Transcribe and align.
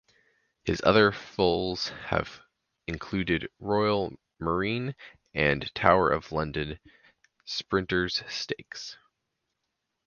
His 0.63 0.81
other 0.83 1.11
foals 1.11 1.89
have 2.07 2.39
included 2.87 3.51
Royal 3.59 4.11
Marine 4.39 4.95
and 5.35 5.71
Tower 5.75 6.09
of 6.09 6.31
London 6.31 6.79
(Sprinters 7.45 8.23
Stakes). 8.27 8.97